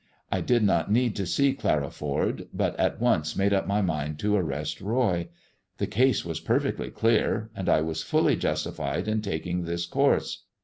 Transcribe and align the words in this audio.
I 0.31 0.41
did 0.41 0.63
not 0.63 0.91
need 0.91 1.15
to 1.17 1.27
see 1.27 1.53
Clara 1.53 1.89
Eord, 1.89 2.47
but 2.51 2.75
at 2.79 2.99
once 2.99 3.35
made 3.35 3.53
up 3.53 3.67
my 3.67 3.83
mind 3.83 4.17
to 4.21 4.35
arrest 4.35 4.79
Eoy. 4.79 5.27
The 5.77 5.85
case 5.85 6.25
was 6.25 6.39
perfectly 6.39 6.89
clear, 6.89 7.51
and 7.55 7.69
I 7.69 7.81
was 7.81 8.01
fully 8.01 8.35
justified 8.35 9.07
in 9.07 9.21
taking 9.21 9.61
this 9.65 9.85
course. 9.85 10.45